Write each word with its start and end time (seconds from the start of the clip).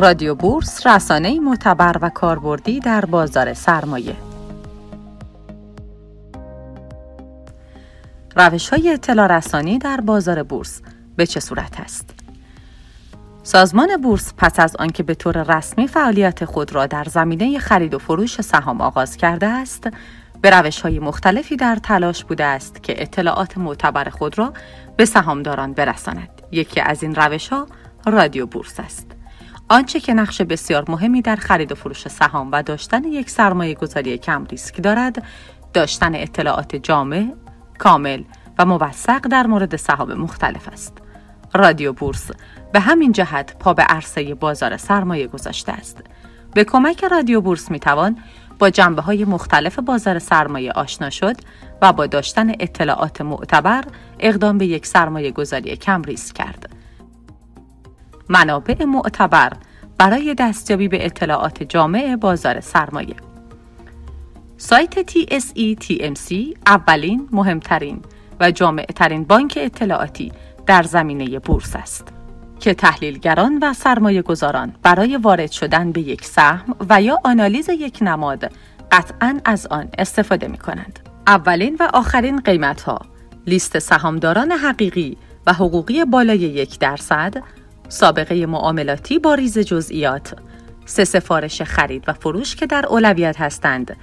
رادیو 0.00 0.34
بورس 0.34 0.86
رسانه 0.86 1.40
معتبر 1.40 1.96
و 2.00 2.08
کاربردی 2.08 2.80
در 2.80 3.04
بازار 3.04 3.54
سرمایه 3.54 4.16
روش 8.36 8.68
های 8.68 8.92
اطلاع 8.92 9.36
رسانی 9.36 9.78
در 9.78 10.00
بازار 10.00 10.42
بورس 10.42 10.82
به 11.16 11.26
چه 11.26 11.40
صورت 11.40 11.80
است؟ 11.80 12.10
سازمان 13.42 13.96
بورس 14.02 14.32
پس 14.36 14.60
از 14.60 14.76
آنکه 14.76 15.02
به 15.02 15.14
طور 15.14 15.56
رسمی 15.56 15.88
فعالیت 15.88 16.44
خود 16.44 16.74
را 16.74 16.86
در 16.86 17.04
زمینه 17.04 17.58
خرید 17.58 17.94
و 17.94 17.98
فروش 17.98 18.40
سهام 18.40 18.80
آغاز 18.80 19.16
کرده 19.16 19.46
است، 19.46 19.88
به 20.40 20.50
روش 20.50 20.80
های 20.80 20.98
مختلفی 20.98 21.56
در 21.56 21.76
تلاش 21.76 22.24
بوده 22.24 22.44
است 22.44 22.82
که 22.82 23.02
اطلاعات 23.02 23.58
معتبر 23.58 24.08
خود 24.08 24.38
را 24.38 24.52
به 24.96 25.04
سهامداران 25.04 25.72
برساند. 25.72 26.42
یکی 26.52 26.80
از 26.80 27.02
این 27.02 27.14
روش 27.14 27.48
ها 27.48 27.66
رادیو 28.06 28.46
بورس 28.46 28.80
است. 28.80 29.19
آنچه 29.70 30.00
که 30.00 30.14
نقش 30.14 30.42
بسیار 30.42 30.84
مهمی 30.88 31.22
در 31.22 31.36
خرید 31.36 31.72
و 31.72 31.74
فروش 31.74 32.08
سهام 32.08 32.48
و 32.52 32.62
داشتن 32.62 33.04
یک 33.04 33.30
سرمایه 33.30 33.74
گذاری 33.74 34.18
کم 34.18 34.44
ریسک 34.44 34.82
دارد، 34.82 35.22
داشتن 35.72 36.14
اطلاعات 36.14 36.76
جامع، 36.76 37.26
کامل 37.78 38.22
و 38.58 38.64
موثق 38.64 39.20
در 39.20 39.46
مورد 39.46 39.76
سهام 39.76 40.14
مختلف 40.14 40.68
است. 40.68 40.98
رادیو 41.54 41.92
بورس 41.92 42.30
به 42.72 42.80
همین 42.80 43.12
جهت 43.12 43.56
پا 43.58 43.74
به 43.74 43.82
عرصه 43.82 44.34
بازار 44.34 44.76
سرمایه 44.76 45.26
گذاشته 45.26 45.72
است. 45.72 46.02
به 46.54 46.64
کمک 46.64 47.04
رادیو 47.04 47.40
بورس 47.40 47.70
می 47.70 47.80
توان 47.80 48.18
با 48.58 48.70
جنبه 48.70 49.02
های 49.02 49.24
مختلف 49.24 49.78
بازار 49.78 50.18
سرمایه 50.18 50.72
آشنا 50.72 51.10
شد 51.10 51.36
و 51.82 51.92
با 51.92 52.06
داشتن 52.06 52.50
اطلاعات 52.50 53.20
معتبر 53.20 53.84
اقدام 54.20 54.58
به 54.58 54.66
یک 54.66 54.86
سرمایه 54.86 55.30
گذاری 55.30 55.76
کم 55.76 56.02
ریسک 56.02 56.34
کرد. 56.34 56.69
منابع 58.30 58.84
معتبر 58.84 59.52
برای 59.98 60.34
دستیابی 60.34 60.88
به 60.88 61.06
اطلاعات 61.06 61.62
جامع 61.62 62.16
بازار 62.16 62.60
سرمایه 62.60 63.14
سایت 64.56 65.10
TSE 65.10 65.76
TMC 65.84 66.34
اولین، 66.66 67.28
مهمترین 67.32 68.02
و 68.40 68.50
جامع 68.50 68.84
ترین 68.84 69.24
بانک 69.24 69.58
اطلاعاتی 69.62 70.32
در 70.66 70.82
زمینه 70.82 71.38
بورس 71.38 71.76
است 71.76 72.08
که 72.60 72.74
تحلیلگران 72.74 73.58
و 73.62 73.72
سرمایه 73.72 74.22
گذاران 74.22 74.74
برای 74.82 75.16
وارد 75.16 75.50
شدن 75.50 75.92
به 75.92 76.00
یک 76.00 76.24
سهم 76.24 76.76
و 76.88 77.02
یا 77.02 77.18
آنالیز 77.24 77.68
یک 77.68 77.98
نماد 78.02 78.52
قطعا 78.92 79.40
از 79.44 79.66
آن 79.66 79.88
استفاده 79.98 80.48
می 80.48 80.58
کنند. 80.58 80.98
اولین 81.26 81.76
و 81.80 81.88
آخرین 81.94 82.40
قیمت 82.40 82.82
ها 82.82 83.00
لیست 83.46 83.78
سهامداران 83.78 84.52
حقیقی 84.52 85.16
و 85.46 85.52
حقوقی 85.52 86.04
بالای 86.04 86.38
یک 86.38 86.78
درصد 86.78 87.42
سابقه 87.90 88.46
معاملاتی 88.46 89.18
با 89.18 89.34
ریز 89.34 89.58
جزئیات، 89.58 90.34
سه 90.86 91.04
سفارش 91.04 91.62
خرید 91.62 92.04
و 92.08 92.12
فروش 92.12 92.56
که 92.56 92.66
در 92.66 92.86
اولویت 92.86 93.40
هستند، 93.40 93.96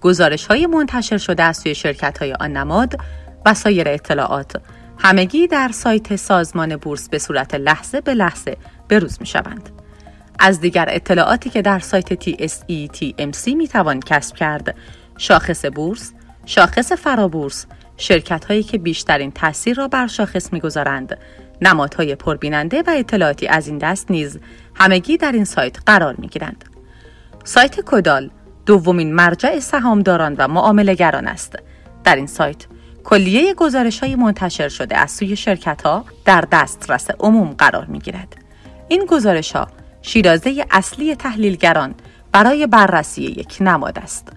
گزارش 0.00 0.46
های 0.46 0.66
منتشر 0.66 1.18
شده 1.18 1.42
از 1.42 1.56
سوی 1.56 1.74
شرکت 1.74 2.18
های 2.18 2.32
آن 2.32 2.56
نماد 2.56 3.00
و 3.46 3.54
سایر 3.54 3.88
اطلاعات. 3.88 4.52
همگی 4.98 5.46
در 5.46 5.70
سایت 5.72 6.16
سازمان 6.16 6.76
بورس 6.76 7.08
به 7.08 7.18
صورت 7.18 7.54
لحظه 7.54 8.00
به 8.00 8.14
لحظه 8.14 8.56
بروز 8.88 9.16
می 9.20 9.26
شوند. 9.26 9.70
از 10.38 10.60
دیگر 10.60 10.86
اطلاعاتی 10.88 11.50
که 11.50 11.62
در 11.62 11.78
سایت 11.78 12.22
TSE 12.22 12.88
TMC 12.96 13.54
می 13.56 13.68
توان 13.68 14.00
کسب 14.00 14.36
کرد، 14.36 14.74
شاخص 15.18 15.64
بورس، 15.64 16.12
شاخص 16.46 16.92
فرابورس، 16.92 17.66
شرکت 18.02 18.44
هایی 18.44 18.62
که 18.62 18.78
بیشترین 18.78 19.30
تاثیر 19.30 19.76
را 19.76 19.88
بر 19.88 20.06
شاخص 20.06 20.52
می‌گذارند 20.52 21.18
نمادهای 21.60 22.14
پربیننده 22.14 22.82
و 22.82 22.90
اطلاعاتی 22.96 23.46
از 23.46 23.68
این 23.68 23.78
دست 23.78 24.10
نیز 24.10 24.38
همگی 24.74 25.16
در 25.16 25.32
این 25.32 25.44
سایت 25.44 25.76
قرار 25.86 26.14
می 26.18 26.28
گیرند. 26.28 26.64
سایت 27.44 27.80
کدال 27.86 28.30
دومین 28.66 29.14
مرجع 29.14 29.58
سهامداران 29.58 30.34
و 30.38 30.48
معاملهگران 30.48 31.26
است. 31.26 31.58
در 32.04 32.16
این 32.16 32.26
سایت 32.26 32.66
کلیه 33.04 33.54
گزارش 33.54 34.00
های 34.00 34.14
منتشر 34.14 34.68
شده 34.68 34.96
از 34.96 35.10
سوی 35.10 35.36
شرکت 35.36 35.82
ها 35.82 36.04
در 36.24 36.44
دسترس 36.52 37.06
عموم 37.20 37.52
قرار 37.52 37.84
می 37.84 37.98
گیرد. 37.98 38.36
این 38.88 39.06
گزارش 39.06 39.52
ها 39.52 39.68
شیرازه 40.02 40.66
اصلی 40.70 41.14
تحلیلگران 41.16 41.94
برای 42.32 42.66
بررسی 42.66 43.22
یک 43.22 43.56
نماد 43.60 43.98
است. 43.98 44.32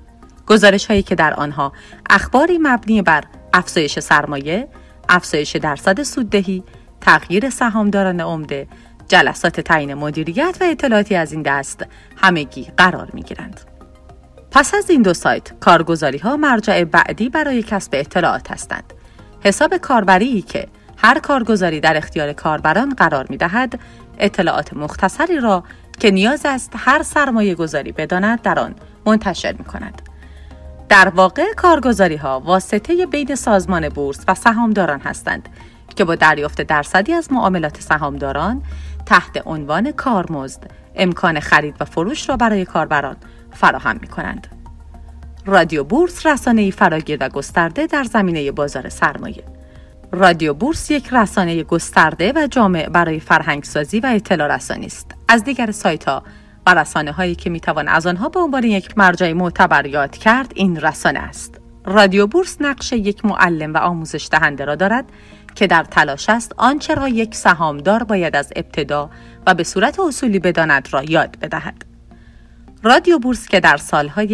گزارش 0.48 0.86
هایی 0.86 1.04
که 1.04 1.16
در 1.16 1.34
آنها 1.34 1.74
اخباری 2.10 2.58
مبنی 2.62 3.02
بر 3.02 3.24
افزایش 3.56 4.00
سرمایه، 4.00 4.68
افزایش 5.10 5.56
درصد 5.56 6.04
سوددهی، 6.04 6.64
تغییر 7.02 7.50
سهامداران 7.50 8.22
عمده، 8.22 8.68
جلسات 9.08 9.60
تعیین 9.60 9.94
مدیریت 9.94 10.58
و 10.62 10.64
اطلاعاتی 10.64 11.16
از 11.16 11.32
این 11.32 11.42
دست 11.42 11.86
همگی 12.18 12.68
قرار 12.78 13.10
می 13.14 13.24
گیرند. 13.24 13.60
پس 14.52 14.74
از 14.74 14.90
این 14.90 15.02
دو 15.02 15.14
سایت 15.14 15.60
کارگزاری 15.60 16.18
ها 16.18 16.38
مرجع 16.38 16.84
بعدی 16.84 17.30
برای 17.30 17.64
کسب 17.64 17.90
اطلاعات 17.94 18.52
هستند. 18.52 18.94
حساب 19.44 19.78
کاربری 19.78 20.42
که 20.42 20.68
هر 20.98 21.20
کارگزاری 21.20 21.80
در 21.80 21.98
اختیار 21.98 22.34
کاربران 22.34 22.94
قرار 22.94 23.26
می 23.30 23.38
دهد 23.38 23.80
اطلاعات 24.20 24.74
مختصری 24.74 25.40
را 25.40 25.64
که 26.00 26.12
نیاز 26.12 26.42
است 26.46 26.74
هر 26.76 27.04
سرمایه 27.04 27.56
گذاری 27.56 27.92
بداند 27.92 28.42
در 28.42 28.60
آن 28.60 28.76
منتشر 29.06 29.52
می 29.52 29.64
کند. 29.64 30.02
در 30.90 31.10
واقع 31.10 31.54
کارگزاری 31.54 32.16
ها 32.16 32.40
واسطه 32.40 33.06
بین 33.06 33.36
سازمان 33.36 33.90
بورس 33.90 34.24
و 34.28 34.36
سهامداران 34.36 35.00
هستند 35.00 35.50
که 35.96 36.06
با 36.06 36.16
دریافت 36.16 36.62
درصدی 36.62 37.14
از 37.14 37.34
معاملات 37.34 37.82
سهامداران 37.82 38.62
تحت 39.06 39.48
عنوان 39.48 39.92
کارمزد 39.92 40.72
امکان 40.96 41.40
خرید 41.40 41.76
و 41.80 41.86
فروش 41.86 42.30
را 42.30 42.38
برای 42.38 42.66
کاربران 42.66 43.16
فراهم 43.52 43.98
می 44.02 44.08
کنند. 44.08 44.48
رادیو 45.46 45.84
بورس 45.84 46.26
رسانه 46.26 46.72
فراگیر 46.72 47.18
و 47.22 47.30
گسترده 47.30 47.88
در 47.88 48.04
زمینه 48.04 48.52
بازار 48.52 48.90
سرمایه. 48.90 49.44
رادیو 50.12 50.54
بورس 50.54 50.92
یک 50.92 51.10
رسانه 51.12 51.64
گسترده 51.64 52.34
و 52.36 52.48
جامع 52.48 52.90
برای 52.90 53.20
فرهنگسازی 53.20 54.00
و 54.00 54.06
اطلاع 54.06 54.56
رسانی 54.56 54.86
است. 54.86 55.12
از 55.28 55.44
دیگر 55.44 55.72
سایت 55.72 56.06
ها 56.06 56.24
و 56.68 56.74
رسانه 56.74 57.12
هایی 57.12 57.36
که 57.36 57.50
می 57.50 57.60
توان 57.60 57.88
از 57.88 58.08
آنها 58.08 58.30
به 58.30 58.40
عنوان 58.40 58.64
یک 58.64 58.98
مرجع 58.98 59.34
معتبر 59.34 59.86
یاد 59.86 60.18
کرد 60.18 60.52
این 60.56 60.82
رسانه 60.82 61.20
است. 61.20 61.60
رادیو 61.86 62.28
بورس 62.28 62.58
نقش 62.62 62.94
یک 62.94 63.26
معلم 63.26 63.74
و 63.74 63.78
آموزش 63.78 64.28
دهنده 64.32 64.66
را 64.66 64.76
دارد 64.76 65.06
که 65.56 65.68
در 65.68 65.84
تلاش 65.84 66.30
است 66.30 66.54
آنچه 66.58 66.96
را 66.96 67.08
یک 67.08 67.36
سهامدار 67.36 68.04
باید 68.04 68.36
از 68.36 68.54
ابتدا 68.56 69.10
و 69.48 69.54
به 69.54 69.64
صورت 69.64 70.00
اصولی 70.00 70.40
بداند 70.40 70.88
را 70.92 71.04
یاد 71.04 71.38
بدهد. 71.42 71.86
رادیو 72.84 73.20
بورس 73.20 73.48
که 73.48 73.60
در 73.60 73.78
سالهای 73.78 74.24